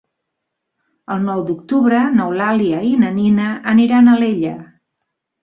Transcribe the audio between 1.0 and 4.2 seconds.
El nou d'octubre n'Eulàlia i na Nina aniran a